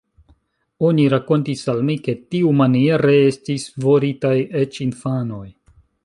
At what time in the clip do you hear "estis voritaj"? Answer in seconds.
3.25-4.33